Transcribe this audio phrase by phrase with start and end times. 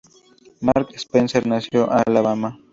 [0.61, 2.57] Mark Spencer nació en Alabama.